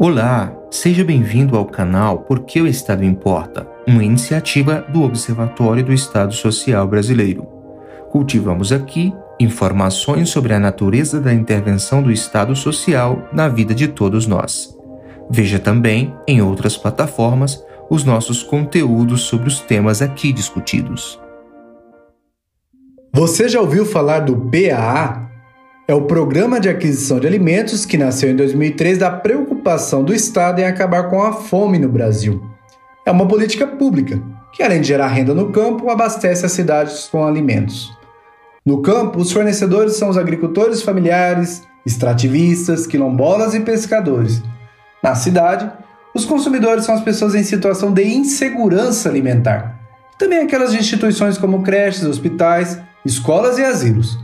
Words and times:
Olá, 0.00 0.56
seja 0.70 1.02
bem-vindo 1.04 1.56
ao 1.56 1.64
canal 1.64 2.20
Porque 2.20 2.62
o 2.62 2.68
Estado 2.68 3.04
Importa, 3.04 3.68
uma 3.84 4.04
iniciativa 4.04 4.86
do 4.92 5.02
Observatório 5.02 5.84
do 5.84 5.92
Estado 5.92 6.32
Social 6.32 6.86
Brasileiro. 6.86 7.42
Cultivamos 8.08 8.70
aqui 8.70 9.12
informações 9.40 10.28
sobre 10.28 10.54
a 10.54 10.60
natureza 10.60 11.20
da 11.20 11.34
intervenção 11.34 12.00
do 12.00 12.12
Estado 12.12 12.54
Social 12.54 13.28
na 13.32 13.48
vida 13.48 13.74
de 13.74 13.88
todos 13.88 14.24
nós. 14.24 14.72
Veja 15.28 15.58
também, 15.58 16.14
em 16.28 16.40
outras 16.40 16.76
plataformas, 16.76 17.60
os 17.90 18.04
nossos 18.04 18.40
conteúdos 18.40 19.22
sobre 19.22 19.48
os 19.48 19.58
temas 19.58 20.00
aqui 20.00 20.32
discutidos. 20.32 21.20
Você 23.12 23.48
já 23.48 23.60
ouviu 23.60 23.84
falar 23.84 24.20
do 24.20 24.36
PAA? 24.36 25.26
É 25.88 25.94
o 25.94 26.02
Programa 26.02 26.60
de 26.60 26.68
Aquisição 26.68 27.18
de 27.18 27.26
Alimentos 27.26 27.86
que 27.86 27.96
nasceu 27.96 28.30
em 28.30 28.36
2003 28.36 28.98
da 28.98 29.10
preocupação 29.10 29.57
do 30.02 30.14
Estado 30.14 30.60
em 30.60 30.64
acabar 30.64 31.10
com 31.10 31.22
a 31.22 31.30
fome 31.30 31.78
no 31.78 31.90
Brasil. 31.90 32.42
É 33.04 33.10
uma 33.10 33.28
política 33.28 33.66
pública 33.66 34.18
que, 34.50 34.62
além 34.62 34.80
de 34.80 34.88
gerar 34.88 35.08
renda 35.08 35.34
no 35.34 35.52
campo, 35.52 35.90
abastece 35.90 36.46
as 36.46 36.52
cidades 36.52 37.06
com 37.06 37.22
alimentos. 37.22 37.92
No 38.64 38.80
campo, 38.80 39.18
os 39.20 39.30
fornecedores 39.30 39.96
são 39.96 40.08
os 40.08 40.16
agricultores 40.16 40.80
familiares, 40.80 41.62
extrativistas, 41.84 42.86
quilombolas 42.86 43.54
e 43.54 43.60
pescadores. 43.60 44.42
Na 45.02 45.14
cidade, 45.14 45.70
os 46.14 46.24
consumidores 46.24 46.86
são 46.86 46.94
as 46.94 47.02
pessoas 47.02 47.34
em 47.34 47.42
situação 47.42 47.92
de 47.92 48.04
insegurança 48.04 49.10
alimentar. 49.10 49.78
Também 50.18 50.38
aquelas 50.38 50.72
instituições 50.72 51.36
como 51.36 51.62
creches, 51.62 52.04
hospitais, 52.04 52.80
escolas 53.04 53.58
e 53.58 53.64
asilos. 53.64 54.18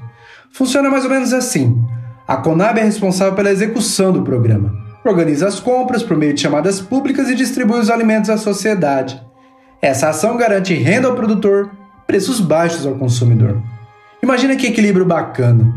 Funciona 0.52 0.88
mais 0.88 1.04
ou 1.04 1.10
menos 1.10 1.34
assim. 1.34 1.84
A 2.26 2.38
Conab 2.38 2.80
é 2.80 2.84
responsável 2.84 3.34
pela 3.34 3.50
execução 3.50 4.10
do 4.10 4.22
programa. 4.22 4.83
Organiza 5.04 5.46
as 5.46 5.60
compras 5.60 6.02
por 6.02 6.16
meio 6.16 6.32
de 6.32 6.40
chamadas 6.40 6.80
públicas 6.80 7.28
e 7.28 7.34
distribui 7.34 7.78
os 7.78 7.90
alimentos 7.90 8.30
à 8.30 8.38
sociedade. 8.38 9.22
Essa 9.82 10.08
ação 10.08 10.38
garante 10.38 10.72
renda 10.72 11.08
ao 11.08 11.14
produtor, 11.14 11.70
preços 12.06 12.40
baixos 12.40 12.86
ao 12.86 12.94
consumidor. 12.94 13.60
Imagina 14.22 14.56
que 14.56 14.66
equilíbrio 14.66 15.04
bacana. 15.04 15.70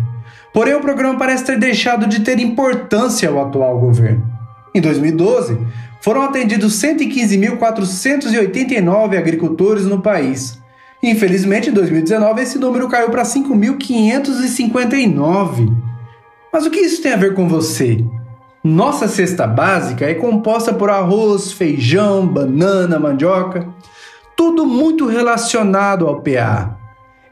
Porém, 0.54 0.74
o 0.74 0.80
programa 0.80 1.20
parece 1.20 1.44
ter 1.44 1.60
deixado 1.60 2.08
de 2.08 2.22
ter 2.22 2.40
importância 2.40 3.30
ao 3.30 3.46
atual 3.46 3.78
governo. 3.78 4.26
Em 4.74 4.80
2012, 4.80 5.60
foram 6.00 6.22
atendidos 6.22 6.82
115.489 6.82 9.18
agricultores 9.18 9.84
no 9.84 10.02
país. 10.02 10.58
Infelizmente, 11.04 11.70
em 11.70 11.74
2019, 11.74 12.42
esse 12.42 12.58
número 12.58 12.88
caiu 12.88 13.10
para 13.10 13.24
5.559. 13.24 15.76
Mas 16.52 16.66
o 16.66 16.72
que 16.72 16.80
isso 16.80 17.02
tem 17.02 17.12
a 17.12 17.18
ver 17.18 17.34
com 17.34 17.50
você? 17.50 18.06
Nossa 18.68 19.08
cesta 19.08 19.48
básica 19.48 20.04
é 20.04 20.14
composta 20.14 20.74
por 20.74 20.90
arroz, 20.90 21.54
feijão, 21.54 22.28
banana, 22.28 23.00
mandioca, 23.00 23.66
tudo 24.36 24.66
muito 24.66 25.08
relacionado 25.08 26.06
ao 26.06 26.22
PA. 26.22 26.78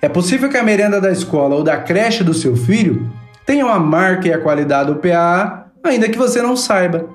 É 0.01 0.07
possível 0.07 0.47
que 0.47 0.55
a 0.55 0.63
merenda 0.63 1.01
da 1.01 1.11
escola 1.11 1.55
ou 1.55 1.61
da 1.61 1.75
creche 1.75 2.23
do 2.23 2.33
seu 2.33 2.55
filho 2.55 3.11
tenha 3.45 3.65
a 3.65 3.77
marca 3.77 4.29
e 4.29 4.33
a 4.33 4.39
qualidade 4.39 4.93
do 4.93 4.99
PA, 5.01 5.65
ainda 5.83 6.07
que 6.07 6.17
você 6.17 6.41
não 6.41 6.55
saiba. 6.55 7.09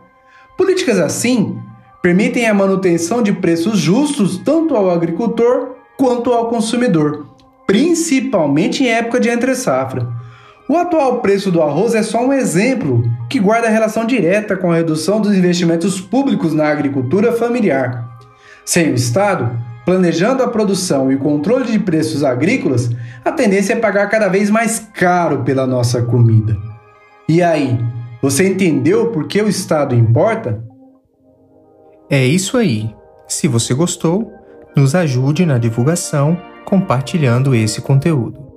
Políticas 0.55 0.99
assim 0.99 1.59
permitem 2.03 2.47
a 2.47 2.53
manutenção 2.53 3.23
de 3.23 3.33
preços 3.33 3.79
justos 3.79 4.37
tanto 4.37 4.77
ao 4.77 4.91
agricultor 4.91 5.77
quanto 5.97 6.31
ao 6.31 6.51
consumidor, 6.51 7.27
principalmente 7.67 8.85
em 8.85 8.89
época 8.89 9.19
de 9.19 9.31
entre-safra. 9.31 10.07
O 10.71 10.77
atual 10.77 11.19
preço 11.19 11.51
do 11.51 11.61
arroz 11.61 11.97
é 11.97 12.03
só 12.05 12.25
um 12.25 12.33
exemplo 12.33 13.03
que 13.29 13.41
guarda 13.41 13.69
relação 13.69 14.07
direta 14.07 14.57
com 14.57 14.71
a 14.71 14.77
redução 14.77 15.21
dos 15.21 15.35
investimentos 15.37 16.01
públicos 16.01 16.55
na 16.55 16.69
agricultura 16.69 17.33
familiar. 17.33 18.09
Sem 18.65 18.93
o 18.93 18.95
Estado, 18.95 19.51
planejando 19.85 20.45
a 20.45 20.49
produção 20.49 21.11
e 21.11 21.17
o 21.17 21.19
controle 21.19 21.65
de 21.65 21.77
preços 21.81 22.23
agrícolas, 22.23 22.89
a 23.25 23.33
tendência 23.33 23.73
é 23.73 23.77
pagar 23.81 24.09
cada 24.09 24.29
vez 24.29 24.49
mais 24.49 24.89
caro 24.95 25.43
pela 25.43 25.67
nossa 25.67 26.03
comida. 26.03 26.57
E 27.29 27.43
aí, 27.43 27.77
você 28.23 28.49
entendeu 28.49 29.09
por 29.11 29.27
que 29.27 29.43
o 29.43 29.49
Estado 29.49 29.93
importa? 29.93 30.63
É 32.09 32.25
isso 32.25 32.57
aí. 32.57 32.95
Se 33.27 33.49
você 33.49 33.75
gostou, 33.75 34.33
nos 34.77 34.95
ajude 34.95 35.45
na 35.45 35.59
divulgação 35.59 36.41
compartilhando 36.65 37.57
esse 37.57 37.81
conteúdo. 37.81 38.50